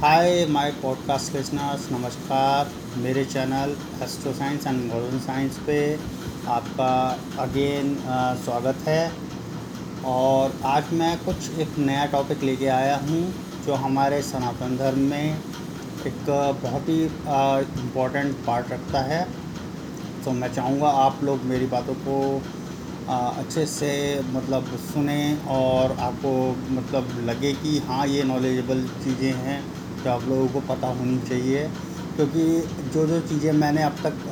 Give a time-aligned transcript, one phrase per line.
[0.00, 5.76] Hi my podcast listeners नमस्कार मेरे channel astro science and modern science पे
[6.48, 6.92] आपका
[7.38, 7.94] अगेन
[8.44, 9.12] स्वागत है।
[10.04, 13.20] और आज मैं कुछ एक नया टॉपिक लेके आया हूँ,
[13.66, 15.36] जो हमारे सनातन धर्म में
[16.06, 16.30] एक
[16.62, 19.22] बहुत ही इम्पोर्टेंट पार्ट रखता है।
[20.24, 22.16] तो मैं चाहूँगा आप लोग मेरी बातों को
[23.10, 23.90] अच्छे से
[24.30, 25.20] मतलब सुने
[25.50, 26.32] और आपको
[26.72, 29.62] मतलब लगे कि हाँ ये नॉलेजेबल चीज़ें हैं।
[30.04, 31.68] जो आप लोगों को पता होनी चाहिए
[32.16, 32.44] क्योंकि
[32.94, 34.22] जो जो चीज़ें मैंने अब तक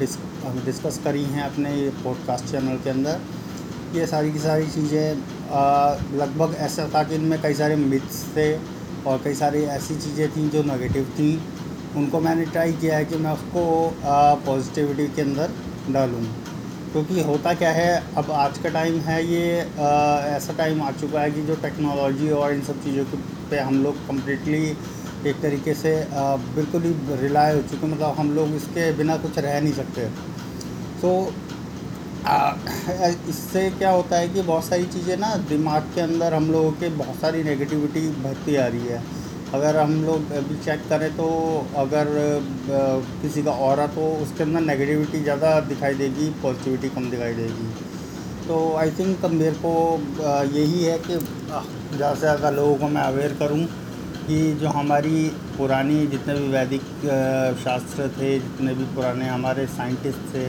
[0.00, 0.16] डिस
[0.64, 1.70] डिस्कस करी हैं अपने
[2.04, 3.20] पॉडकास्ट चैनल के अंदर
[3.94, 5.16] ये सारी की सारी चीज़ें
[6.18, 8.48] लगभग ऐसा था कि इनमें कई सारे मिथ्स थे
[9.06, 11.30] और कई सारी ऐसी चीज़ें थी जो नेगेटिव थी।
[11.96, 13.62] उनको मैंने ट्राई किया है कि मैं उसको
[14.46, 15.50] पॉजिटिविटी के अंदर
[15.90, 16.22] डालूँ।
[16.92, 19.90] क्योंकि होता क्या है अब आज का टाइम है ये आ,
[20.36, 23.16] ऐसा टाइम आ चुका है कि जो टेक्नोलॉजी और इन सब चीज़ों के
[23.50, 24.76] पे हम लोग कम्प्लीटली
[25.26, 25.92] एक तरीके से
[26.54, 30.08] बिल्कुल ही रिलाय हो चुके मतलब हम लोग इसके बिना कुछ रह नहीं सकते।
[31.02, 31.12] तो
[33.30, 36.88] इससे क्या होता है कि बहुत सारी चीज़ें ना दिमाग के अंदर हम लोगों के
[36.96, 39.02] बहुत सारी नेगेटिविटी भरती आ रही है।
[39.54, 41.26] अगर हम लोग अभी चेक करें तो
[41.78, 42.08] अगर
[43.22, 47.68] किसी का और तो उसके अंदर नेगेटिविटी ज़्यादा दिखाई देगी पॉजिटिविटी कम दिखाई देगी।
[48.46, 49.72] तो आई थिंक मेरे को
[50.52, 53.66] यही है कि ज़्यादा से ज़्यादा लोगों को मैं अवेयर करूँ।
[54.26, 56.82] कि जो हमारी पुरानी जितने भी वैदिक
[57.64, 60.46] शास्त्र थे, जितने भी पुराने हमारे साइंटिस्ट थे,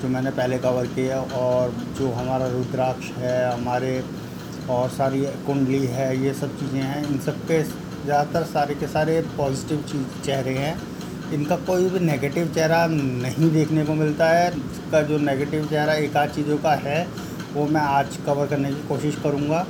[0.00, 3.92] जो मैंने पहले कवर किया और जो हमारा रुद्राक्ष है, हमारे
[4.70, 9.20] और सारी कुंडली है, ये सब चीज़ें हैं, इन सब के ज़्यादातर सारे के सारे
[9.36, 10.74] पॉजिटिव चीज़, चेहरे हैं।
[11.32, 16.16] इनका कोई भी नेगेटिव चेहरा नहीं देखने को मिलता है। इसका जो नेगेटिव चेहरा एक
[16.16, 17.06] आध चीज़ों का है,
[17.54, 19.66] वो मैं आज कवर करने की कोशिश करूँगा।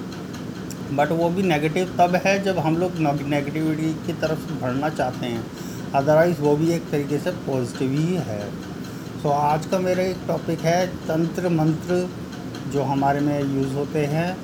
[0.92, 5.44] बट वो भी नेगेटिव तब है जब हम लोग नेगेटिविटी की तरफ़ बढ़ना चाहते हैं।
[5.94, 10.16] अदरवाइज़ वो भी एक तरीके से पॉजिटिव ही है। सो so, आज का मेरा एक
[10.28, 12.08] टॉपिक है तंत्र मंत्र
[12.72, 14.37] जो हमारे में यूज़ होते हैं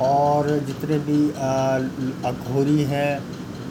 [0.00, 1.18] और जितने भी
[2.28, 3.08] अघोरी है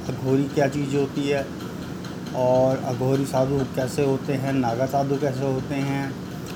[0.10, 1.46] अघोरी क्या चीज़ होती है
[2.38, 6.04] और अघोरी साधु कैसे होते हैं नागा साधु कैसे होते हैं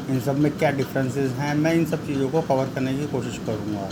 [0.09, 3.37] इन सब में क्या डिफरेंसेस हैं मैं इन सब चीज़ों को कवर करने की कोशिश
[3.45, 3.89] करूँगा।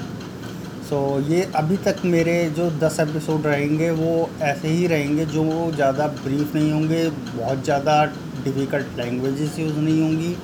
[0.92, 5.72] सो so, ये अभी तक मेरे जो दस एपिसोड रहेंगे वो ऐसे ही रहेंगे जो
[5.72, 8.06] ज़्यादा ब्रीफ नहीं होंगे बहुत ज़्यादा
[8.44, 10.36] डिफ़िकल्ट लैंग्वेजेस यूज़ नहीं होंगी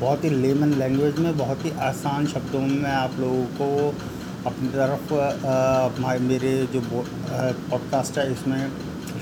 [0.00, 3.94] बहुत ही लेमन लैंग्वेज में बहुत ही आसान शब्दों में मैं आप लोगों को
[4.46, 6.80] अपनी तरफ़ मेरे जो
[7.70, 8.72] पॉडकास्ट है इसमें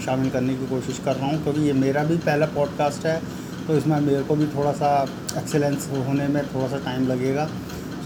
[0.04, 3.22] शामिल करने की कोशिश कर रहा हूँ क्योंकि ये मेरा भी पहला पॉडकास्ट है
[3.66, 7.48] तो इसमें मेरे को भी थोड़ा सा एक्सेलेंस होने में थोड़ा सा टाइम लगेगा।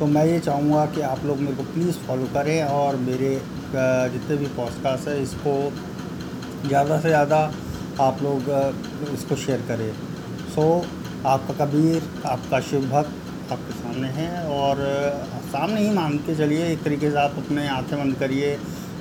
[0.00, 3.30] तो मैं ये चाहूँगा कि आप लोग मेरे को प्लीज़ फॉलो करें और मेरे
[4.12, 5.52] जितने भी पॉडकास्ट है इसको
[6.68, 7.40] ज़्यादा से ज़्यादा
[8.00, 8.48] आप लोग
[9.14, 9.92] इसको शेयर करें।
[10.54, 10.64] सो
[11.26, 14.80] आपका कबीर आपका शिव भक्त आपके सामने है और
[15.46, 18.56] सामने ही मान के चलिए एक तरीके से आप अपने आँखें बंद करिए।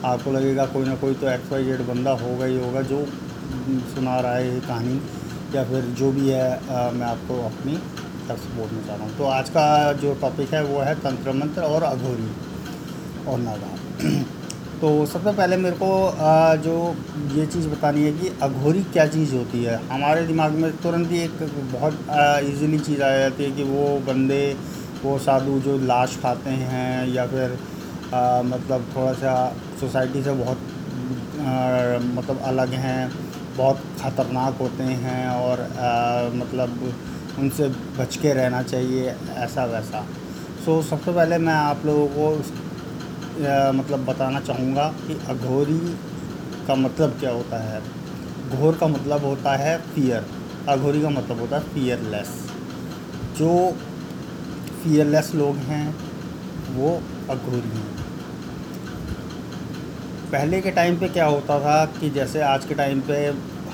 [0.06, 3.06] आपको लगेगा कोई ना कोई तो एक्स वाई जेड बंदा होगा ही होगा जो
[3.96, 5.02] सुना रहा है ये कहानी
[5.56, 7.80] या फिर जो भी है आ, मैं आपको अपनी
[8.30, 9.68] तरफ़ से बोलना चाह रहा हूँ। तो आज का
[10.02, 12.30] जो टॉपिक है वो है तंत्र मंत्र और अघोरी
[13.28, 13.78] और नागा
[14.82, 15.88] तो सबसे पहले मेरे को
[16.64, 16.74] जो
[17.36, 19.80] ये चीज़ बतानी है कि अघोरी क्या चीज़ होती है?
[19.88, 21.42] हमारे दिमाग में तुरंत ही एक
[21.74, 21.98] बहुत
[22.50, 24.44] इजीली चीज़ आ जाती है कि वो बंदे
[25.04, 27.58] वो साधु जो लाश खाते हैं या फिर
[28.14, 29.34] आ, मतलब थोड़ा सा
[29.80, 30.58] सोसाइटी से बहुत
[31.42, 33.02] आ, मतलब अलग हैं
[33.58, 35.94] बहुत ख़तरनाक होते हैं और आ,
[36.40, 36.80] मतलब
[37.40, 37.68] उनसे
[37.98, 40.06] बच के रहना चाहिए ऐसा वैसा।
[40.66, 42.26] सो so, सबसे पहले मैं आप लोगों को
[43.74, 45.80] मतलब बताना चाहूँगा कि अघोरी
[46.68, 47.82] का मतलब क्या होता है।
[48.50, 50.26] घोर का मतलब होता है फियर
[50.70, 52.30] अघोरी का मतलब होता है फियरलेस
[53.38, 53.52] जो
[54.84, 55.86] फियरलेस लोग हैं
[56.76, 56.90] वो
[57.30, 57.98] अघोरी हैं।
[60.32, 63.16] पहले के टाइम पे क्या होता था कि जैसे आज के टाइम पे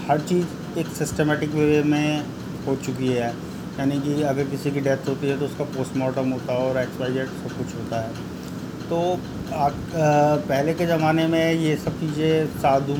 [0.07, 2.25] हर चीज़ एक सिस्टमेटिक वे में
[2.67, 3.33] हो चुकी है।
[3.79, 6.99] यानी कि अगर किसी की डेथ होती है तो उसका पोस्टमार्टम होता है और एक्स
[7.01, 8.09] वाई जेड सब कुछ होता है।
[8.89, 8.97] तो
[9.53, 9.69] आ,
[10.49, 12.95] पहले के ज़माने में ये सब चीज़ें साधु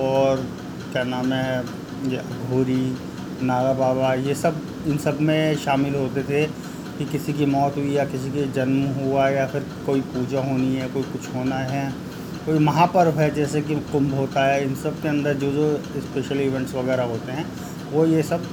[0.00, 0.44] और
[0.92, 1.62] क्या नाम है
[2.48, 2.82] घोरी
[3.42, 6.44] नागा बाबा ये सब इन सब में शामिल होते थे
[6.98, 10.74] कि किसी की मौत हुई या किसी के जन्म हुआ या फिर कोई पूजा होनी
[10.76, 11.84] है कोई कुछ होना है
[12.46, 16.40] कोई महापर्व है जैसे कि कुंभ होता है इन सब के अंदर जो जो स्पेशल
[16.40, 17.46] इवेंट्स वगैरह होते हैं
[17.92, 18.44] वो ये सब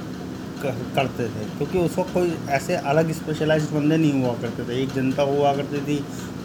[0.62, 4.94] करते थे, क्योंकि उस वक्त कोई ऐसे अलग स्पेशलाइज्ड बंदे नहीं हुआ करते थे। एक
[4.94, 5.96] जनता हुआ करती थी,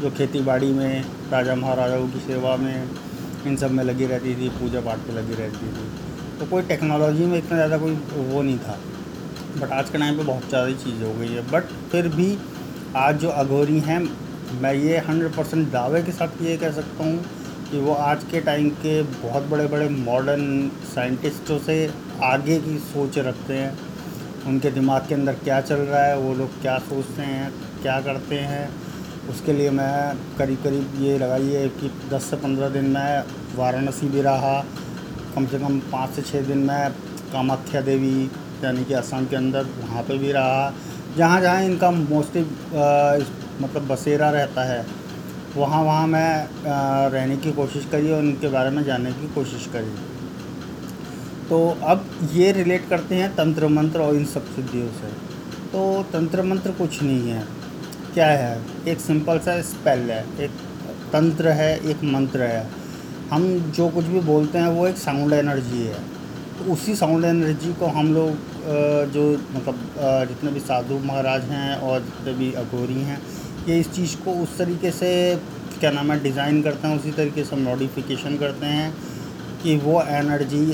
[0.01, 2.89] जो खेती बाड़ी में, राजा महाराजाओं की सेवा में,
[3.47, 7.25] इन सब में लगी रहती थी, पूजा पाठ पे लगी रहती थी। तो कोई टेक्नोलॉजी
[7.25, 8.77] में इतना ज़्यादा कोई वो नहीं था।
[9.57, 12.37] बट आज के टाइम पे बहुत ज़्यादा चीज़ हो गई है। बट फिर भी
[12.97, 13.99] आज जो अघोरी हैं,
[14.61, 17.23] मैं ये हंड्रेड परसेंट दावे के साथ ये कह सकता हूँ
[17.69, 21.77] कि वो आज के टाइम के बहुत बड़े बड़े मॉडर्न साइंटिस्टों से
[22.23, 23.71] आगे की सोच रखते हैं।
[24.47, 27.51] उनके दिमाग के अंदर क्या चल रहा है वो लोग क्या सोचते हैं
[27.81, 28.69] क्या करते हैं।
[29.29, 33.23] उसके लिए मैं करीब करीब ये लगाइए कि 10 से 15 दिन मैं
[33.55, 34.59] वाराणसी भी रहा।
[35.35, 36.89] कम से कम पाँच से छः दिन मैं
[37.33, 38.15] कामाख्या देवी
[38.63, 40.73] यानी कि असम के अंदर वहाँ पे भी रहा।
[41.17, 42.41] जहाँ जहाँ इनका मोस्टली
[43.61, 44.85] मतलब बसेरा रहता है
[45.55, 46.29] वहाँ वहाँ मैं
[46.69, 49.91] आ, रहने की कोशिश करी और उनके बारे में जानने की कोशिश करी।
[51.53, 55.07] तो अब ये रिलेट करते हैं तंत्र मंत्र और इन सब सिद्धियों से।
[55.71, 57.43] तो तंत्र मंत्र कुछ नहीं है।
[58.13, 58.61] क्या है?
[58.87, 60.51] एक सिंपल सा स्पेल है। एक
[61.13, 62.65] तंत्र है, एक मंत्र है।
[63.31, 63.45] हम
[63.77, 65.99] जो कुछ भी बोलते हैं, वो एक साउंड एनर्जी है।
[66.57, 68.31] तो उसी साउंड एनर्जी को हम लोग
[69.13, 73.19] जो मतलब जितने भी साधु महाराज हैं और जितने भी अघोरी हैं,
[73.67, 75.11] ये इस चीज़ को उस तरीके से,
[75.79, 78.91] क्या नाम है डिज़ाइन करते हैं, उसी तरीके से मॉडिफिकेशन करते हैं
[79.63, 80.65] कि वो एनर्जी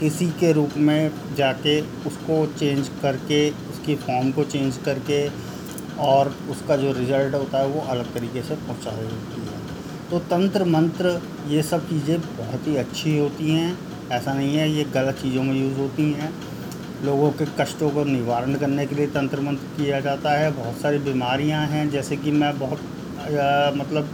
[0.00, 5.26] किसी के रूप में जाके उसको चेंज करके उसकी फॉर्म को चेंज करके
[6.02, 9.62] और उसका जो रिज़ल्ट होता है वो अलग तरीके से पहुँचा देती है।
[10.10, 13.76] तो तंत्र मंत्र ये सब चीज़ें बहुत ही अच्छी होती हैं।
[14.12, 16.32] ऐसा नहीं है ये गलत चीज़ों में यूज़ होती हैं।
[17.04, 20.98] लोगों के कष्टों को निवारण करने के लिए तंत्र मंत्र किया जाता है। बहुत सारी
[21.06, 22.80] बीमारियाँ हैं जैसे कि मैं बहुत
[23.24, 24.08] आ, मतलब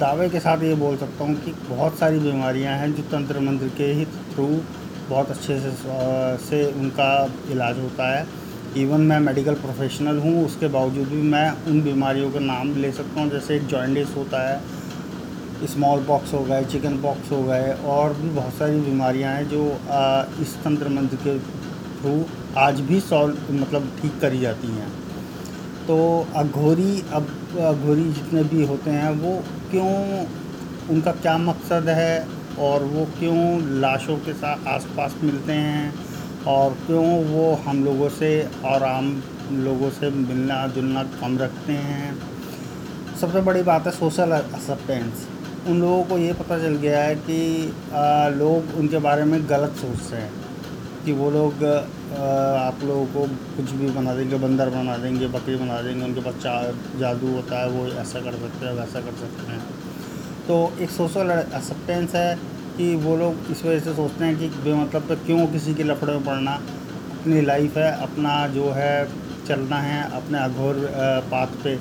[0.00, 3.68] दावे के साथ ये बोल सकता हूँ कि बहुत सारी बीमारियाँ हैं जो तंत्र मंत्र
[3.78, 4.46] के ही थ्रू
[5.10, 5.70] बहुत अच्छे से
[6.40, 7.10] से उनका
[7.52, 8.26] इलाज होता है।
[8.76, 13.20] इवन मैं मेडिकल प्रोफेशनल हूँ, उसके बावजूद भी मैं उन बीमारियों का नाम ले सकता
[13.20, 18.14] हूँ। जैसे एक जॉइंडिस होता है स्मॉल पॉक्स हो गए चिकन पॉक्स हो गए, और
[18.14, 19.64] भी बहुत सारी बीमारियाँ हैं जो
[20.42, 21.38] इस तंत्र मंत्र के
[22.00, 22.24] थ्रू
[22.58, 24.88] आज भी सॉल्व मतलब ठीक करी जाती हैं।
[25.86, 25.96] तो
[26.36, 27.26] अघोरी, अब
[27.66, 29.32] अघोरी जितने भी होते हैं, वो
[29.70, 30.26] क्यों,
[30.90, 32.39] उनका क्या मकसद है?
[32.60, 33.40] और वो क्यों
[33.80, 35.94] लाशों के साथ आसपास मिलते हैं
[36.48, 38.30] और क्यों वो हम लोगों से
[38.64, 39.22] और आम
[39.64, 42.16] लोगों से मिलना जुलना कम रखते हैं।
[43.20, 45.26] सबसे बड़ी बात है सोशल एक्सेप्टेंस
[45.68, 47.40] उन लोगों को ये पता चल गया है कि
[47.94, 50.32] आ, लोग उनके बारे में गलत सोचते हैं
[51.04, 55.80] कि वो लोग आप लोगों को कुछ भी बना देंगे बंदर बना देंगे बकरी बना
[55.82, 56.34] देंगे उनके पास
[57.00, 59.60] जादू होता है वो ऐसा कर सकते हैं वैसा कर सकते हैं।
[60.46, 62.38] तो एक सोशल एक्सेप्टेंस है।
[62.80, 66.12] कि वो लोग इस वजह से सोचते हैं कि बेमतलब तो क्यों किसी के लफड़े
[66.12, 66.52] में पड़ना?
[67.12, 68.94] अपनी लाइफ है, अपना जो है,
[69.48, 70.80] चलना है, अपने अघोर
[71.30, 71.76] पाथ पे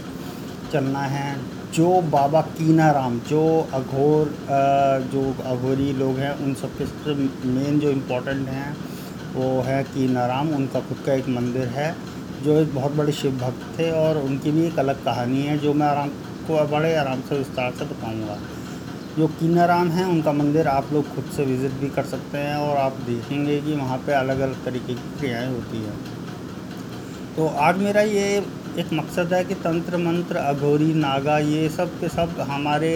[0.74, 1.30] चलना है।
[1.74, 3.44] जो बाबा कीना राम जो
[3.74, 4.36] अघोर
[5.14, 8.76] जो अघोरी लोग हैं, उन सब के सबसे मेन जो इम्पोर्टेंट हैं,
[9.36, 11.96] वो है कि नाराम उनका खुद का एक मंदिर है,
[12.44, 15.74] जो एक बहुत बड़े शिव भक्त थे और उनकी भी एक अलग कहानी है, जो
[15.74, 16.10] मैं आराम
[16.48, 18.38] को बड़े आराम से विस्तार से बताऊँगा।
[19.20, 22.78] जो कीनाराम है, उनका मंदिर आप लोग खुद से विज़िट भी कर सकते हैं और
[22.78, 25.96] आप देखेंगे कि वहाँ पे अलग अलग तरीके की क्रियाएँ होती हैं।
[27.36, 28.24] तो आज मेरा ये
[28.78, 32.94] एक मकसद है कि तंत्र, मंत्र, अघोरी, नागा, ये सब के सब हमारे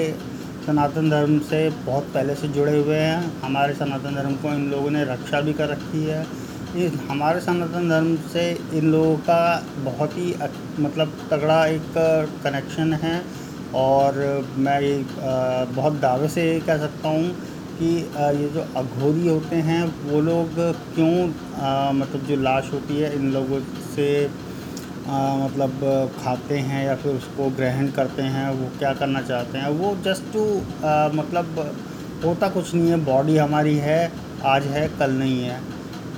[0.65, 4.91] सनातन धर्म से बहुत पहले से जुड़े हुए हैं। हमारे सनातन धर्म को इन लोगों
[4.91, 6.25] ने रक्षा भी कर रखी है।
[6.77, 9.43] इस हमारे सनातन धर्म से इन लोगों का
[9.83, 10.33] बहुत ही
[10.79, 11.93] मतलब तगड़ा एक
[12.43, 13.42] कनेक्शन है।
[13.75, 14.17] और
[14.57, 14.79] मैं
[15.75, 17.29] बहुत दावे से कह सकता हूँ
[17.77, 17.89] कि
[18.39, 20.59] ये जो अघोरी होते हैं वो लोग
[20.95, 21.27] क्यों
[21.99, 23.59] मतलब जो लाश होती है इन लोगों
[23.95, 24.07] से
[25.07, 29.69] आ, मतलब खाते हैं या फिर उसको ग्रहण करते हैं वो क्या करना चाहते हैं?
[29.69, 30.45] वो जस्ट टू
[31.17, 31.59] मतलब
[32.25, 34.11] होता कुछ नहीं है बॉडी हमारी है
[34.45, 35.59] आज है कल नहीं है।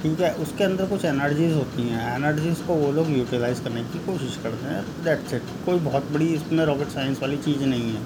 [0.05, 3.99] ठीक है, उसके अंदर कुछ एनर्जीज़ होती हैं। एनर्जीज़ को वो लोग यूटिलाइज़ करने की
[3.99, 8.01] कोशिश करते हैं। दैट्स इट कोई बहुत बड़ी इसमें रॉकेट साइंस वाली चीज़ नहीं है।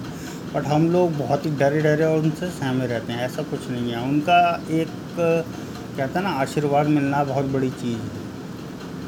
[0.54, 3.92] बट हम लोग बहुत ही डरे डरे और उनसे सहमे रहते हैं। ऐसा कुछ नहीं
[3.92, 4.40] है। उनका
[4.72, 8.24] एक कहते हैं ना, आशीर्वाद मिलना बहुत बड़ी चीज़ है।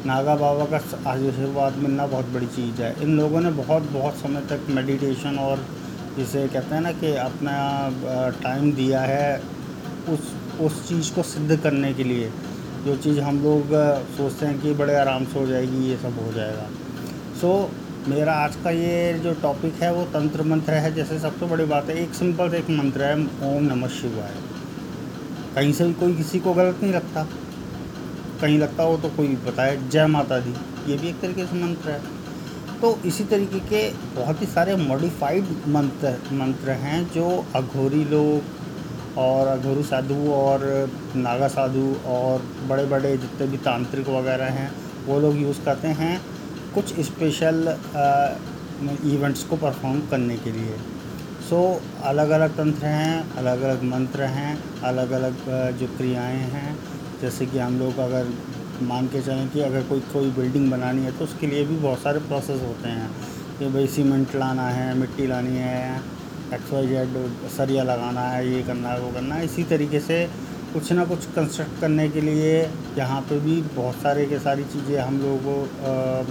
[0.05, 4.47] नागा बाबा का आशीर्वाद मिलना बहुत बड़ी चीज़ है। इन लोगों ने बहुत बहुत समय
[4.49, 5.65] तक मेडिटेशन और
[6.17, 7.57] जिसे कहते हैं ना कि अपना
[8.43, 9.41] टाइम दिया है
[10.09, 10.31] उस
[10.61, 12.31] उस चीज़ को सिद्ध करने के लिए।
[12.85, 13.73] जो चीज़ हम लोग
[14.17, 16.67] सोचते हैं कि बड़े आराम से हो जाएगी ये सब हो जाएगा।
[17.41, 21.45] सो so, मेरा आज का ये जो टॉपिक है वो तंत्र मंत्र है जैसे सबसे
[21.45, 23.15] बड़ी बात है एक सिंपल एक मंत्र है
[23.49, 24.33] ओम नमः शिवाय।
[25.55, 27.27] कहीं से भी कोई किसी को गलत नहीं लगता।
[28.41, 30.53] कहीं लगता हो तो कोई बताए जय माता दी
[30.91, 32.01] ये भी एक तरीके से मंत्र है।
[32.81, 38.59] तो इसी तरीके के बहुत ही सारे मॉडिफाइड मंत्र मंत्र हैं जो अघोरी लोग
[39.17, 40.63] और अघोरी साधु और
[41.15, 44.71] नागा साधु और बड़े बड़े जितने भी तांत्रिक वगैरह हैं
[45.05, 46.21] वो लोग यूज़ करते हैं
[46.75, 47.75] कुछ स्पेशल
[49.05, 50.75] इवेंट्स को परफॉर्म करने के लिए।
[51.49, 55.33] सो so, अलग अलग तंत्र हैं अलग अलग मंत्र हैं अलग अलग
[55.79, 56.77] जो क्रियाएँ हैं।
[57.21, 58.33] जैसे कि हम लोग अगर
[58.81, 61.99] मान के चलें कि अगर कोई कोई बिल्डिंग बनानी है तो उसके लिए भी बहुत
[61.99, 63.11] सारे प्रोसेस होते हैं।
[63.59, 66.01] कि भाई सीमेंट लाना है मिट्टी लानी है
[66.53, 67.13] एक्स वाई जेड
[67.57, 70.25] सरिया लगाना है, ये करना है, वो करना है। इसी तरीके से
[70.73, 72.51] कुछ ना कुछ कंस्ट्रक्ट करने के लिए
[72.97, 75.55] यहाँ पे भी बहुत सारे के सारी चीज़ें हम लोगों को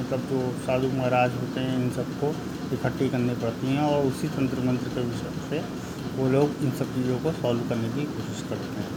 [0.00, 2.34] मतलब जो साधु महाराज होते हैं, इन सबको
[2.74, 5.62] इकट्ठी करनी पड़ती हैं और उसी तंत्र मंत्र के विषय से
[6.16, 8.88] वो लोग इन सब चीज़ों को सॉल्व करने की कोशिश करते हैं।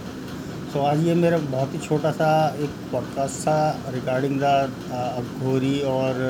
[0.73, 3.57] सो आज ये मेरा बहुत ही छोटा सा एक पॉडकास्ट था
[3.89, 4.43] रिगार्डिंग द
[5.87, 6.21] और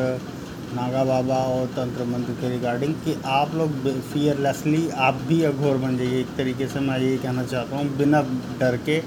[0.74, 5.98] नागा बाबा और तंत्र मंत्र के रिगार्डिंग कि आप लोग फियरलेसली आप भी अघोर बन
[5.98, 8.22] जाइए। एक तरीके से मैं यही कहना चाहता हूँ बिना
[8.60, 9.02] डर के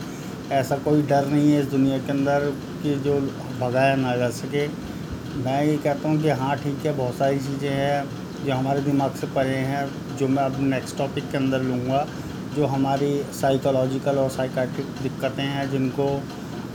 [0.54, 2.50] ऐसा कोई डर नहीं है इस दुनिया के अंदर
[2.82, 3.14] कि जो
[3.60, 4.66] भगाया ना जा सके।
[5.38, 9.14] मैं ये कहता हूँ कि हाँ ठीक है बहुत सारी चीज़ें हैं जो हमारे दिमाग
[9.20, 9.84] से परे हैं
[10.18, 12.06] जो मैं अब नेक्स्ट टॉपिक के अंदर लूँगा
[12.56, 16.06] जो हमारी साइकोलॉजिकल और साइकाट्रिक दिक्कतें हैं जिनको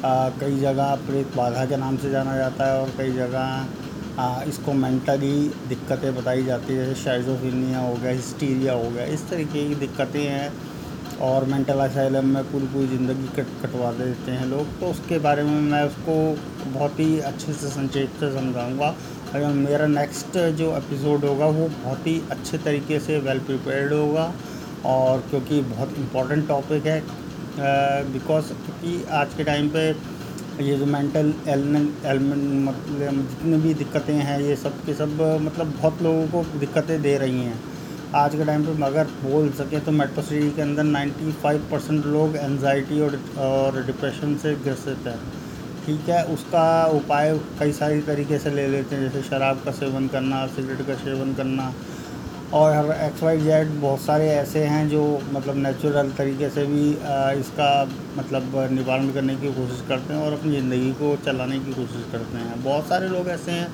[0.05, 3.65] आ, कई जगह प्रेत बाधा के नाम से जाना जाता है और कई जगह
[4.47, 5.37] इसको मेंटली
[5.69, 10.21] दिक्कतें बताई जाती है, जैसे शाइजोफिनिया हो गया हिस्टीरिया हो गया, इस तरीके की दिक्कतें
[10.21, 10.51] हैं
[11.21, 15.43] और मेंटल असाइलम में पूरी पूरी ज़िंदगी कट, कटवा देते हैं लोग। तो उसके बारे
[15.43, 16.15] में मैं उसको
[16.69, 18.95] बहुत ही अच्छे से संक्षेप से समझाऊँगा।
[19.33, 24.33] और मेरा नेक्स्ट जो एपिसोड होगा, वो बहुत ही अच्छे तरीके से वेल प्रिपेयर्ड होगा
[24.85, 27.01] और क्योंकि बहुत इम्पोर्टेंट टॉपिक है
[28.11, 29.91] बिकॉज़ क्योंकि आज के टाइम पे
[30.61, 32.05] ये जो मेंटल एलमेंट
[32.63, 37.17] मतलब जितनी भी दिक्कतें हैं, ये सब के सब मतलब बहुत लोगों को दिक्कतें दे
[37.17, 37.59] रही हैं।
[38.15, 42.35] आज के टाइम पे अगर बोल सके तो मेट्रो सिटी के अंदर 95 परसेंट लोग
[42.37, 45.19] एनजाइटी और और डिप्रेशन से ग्रसित हैं।
[45.85, 50.07] ठीक है, उसका उपाय कई सारी तरीके से ले लेते हैं, जैसे शराब का सेवन
[50.07, 51.73] करना, सिगरेट का सेवन करना
[52.53, 55.01] और एक्स वाई जेड बहुत सारे ऐसे हैं जो
[55.33, 56.89] मतलब नेचुरल तरीके से भी
[57.41, 57.69] इसका
[58.17, 62.37] मतलब निवारण करने की कोशिश करते हैं और अपनी ज़िंदगी को चलाने की कोशिश करते
[62.37, 63.67] हैं। बहुत सारे लोग ऐसे हैं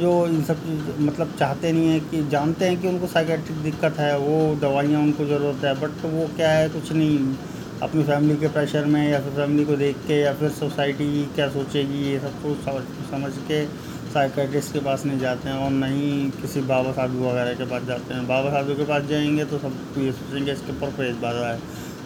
[0.00, 0.58] जो इन सब
[1.00, 5.24] मतलब चाहते नहीं है कि, जानते हैं कि उनको साइकेट्रिक दिक्कत है, वो दवाइयाँ उनको
[5.26, 7.18] ज़रूरत है बट वो क्या है, कुछ नहीं।
[7.82, 11.48] अपनी फैमिली के प्रेशर में या फिर फैमिली को देख के या फिर सोसाइटी क्या
[11.50, 13.64] सोचेगी, ये सब कुछ समझ समझ के
[14.10, 18.14] साइकेट्रिस्ट के पास नहीं जाते हैं और नहीं किसी बाबा साधु वगैरह के पास जाते
[18.14, 21.58] हैं। बाबा साधु के पास जाएँगे तो सब ये सोचेंगे इसके ऊपर फ़ेज़ बाधा है।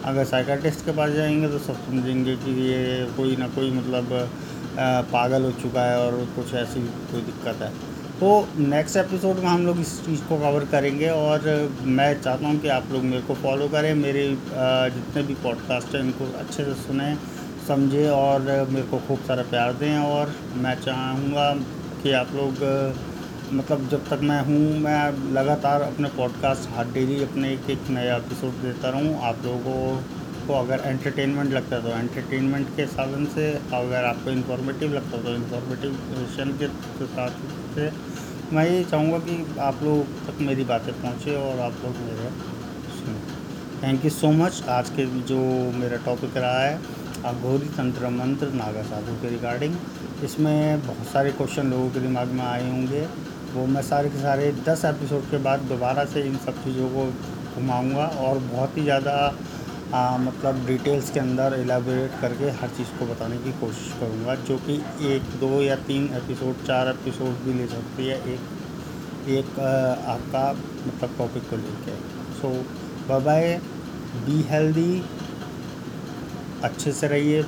[0.05, 4.09] अगर साइकेट्रिस्ट के पास जाएँगे तो सब समझेंगे कि ये कोई ना कोई मतलब
[5.11, 6.79] पागल हो चुका है और कुछ ऐसी
[7.11, 7.69] कोई दिक्कत है।
[8.19, 11.47] तो नेक्स्ट एपिसोड में हम लोग इस चीज़ को कवर करेंगे और
[11.81, 16.03] मैं चाहता हूँ कि आप लोग मेरे को फॉलो करें, मेरे जितने भी पॉडकास्ट हैं
[16.03, 17.15] इनको अच्छे से सुने,
[17.67, 21.51] समझे और मेरे को खूब सारा प्यार दें और मैं चाहूँगा
[22.05, 22.59] कि आप लोग
[23.53, 28.15] मतलब जब तक मैं हूँ, मैं लगातार अपने पॉडकास्ट हर डेली अपने एक एक नया
[28.15, 29.79] एपिसोड देता रहूँ। आप लोगों
[30.47, 35.23] को अगर एंटरटेनमेंट लगता है तो एंटरटेनमेंट के साधन से, अगर आपको इन्फॉर्मेटिव लगता है
[35.23, 35.97] तो इन्फॉर्मेटिव
[36.99, 37.41] के साथ
[37.75, 37.89] से,
[38.53, 42.29] मैं ये चाहूँगा कि आप लोग तक मेरी बातें पहुँचे और आप लोग मेरे
[42.99, 43.19] सुने।
[43.83, 45.39] थैंक यू सो मच आज के जो
[45.79, 46.79] मेरा टॉपिक रहा है,
[47.25, 49.75] अघोरी तंत्र मंत्र नागा साधु के रिगार्डिंग
[50.23, 53.01] इसमें बहुत सारे क्वेश्चन लोगों के दिमाग में आए होंगे।
[53.53, 57.05] वो मैं सारे के सारे दस एपिसोड के बाद दोबारा से इन सब चीज़ों को
[57.55, 59.15] घुमाऊँगा और बहुत ही ज़्यादा
[60.21, 64.75] मतलब डिटेल्स के अंदर एलाबोरेट करके हर चीज़ को बताने की कोशिश करूँगा, जो कि
[65.07, 70.51] एक, दो या तीन एपिसोड चार एपिसोड भी ले सकती है एक एक आपका
[70.87, 71.95] मतलब टॉपिक को लेके।
[72.39, 72.49] सो
[73.09, 73.59] बाय
[74.25, 75.03] बी हेल्दी
[76.63, 77.43] अच्छे से रहिए।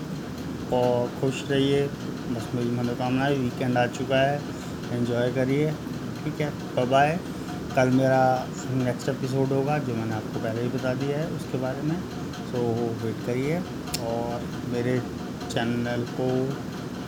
[0.73, 1.87] और खुश रहिए।
[2.29, 4.41] बस मेरी मनोकामना है वीकेंड आ चुका है।
[4.91, 5.71] एंजॉय करिए,
[6.23, 6.51] ठीक है?
[6.87, 7.19] बाय
[7.75, 8.23] कल मेरा
[8.75, 11.99] नेक्स्ट एपिसोड होगा, जो मैंने आपको पहले ही बता दिया है उसके बारे में।
[12.47, 12.61] सो
[13.03, 13.59] वेट करिए
[14.07, 14.99] और मेरे
[15.51, 16.27] चैनल को,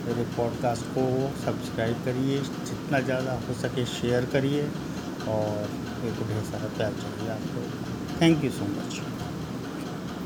[0.06, 1.06] मेरे पॉडकास्ट को
[1.44, 4.62] सब्सक्राइब करिए। जितना ज़्यादा हो सके शेयर करिए
[5.28, 5.68] और
[6.02, 9.00] मेरे को ढेर सारा प्यार चाहिए आपको। Thank you so much